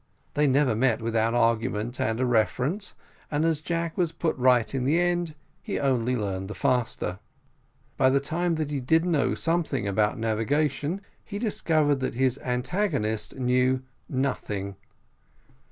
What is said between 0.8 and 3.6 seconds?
without an argument and a reference, and